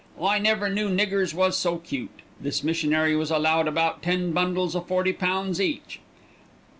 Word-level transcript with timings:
I 0.19 0.39
never 0.39 0.67
knew 0.67 0.89
niggers 0.89 1.31
was 1.31 1.55
so 1.55 1.77
cute. 1.77 2.23
This 2.39 2.63
missionary 2.63 3.15
was 3.15 3.29
allowed 3.29 3.67
about 3.67 4.01
ten 4.01 4.31
bundles 4.31 4.75
o' 4.75 4.81
forty 4.81 5.13
pounds 5.13 5.61
each. 5.61 5.99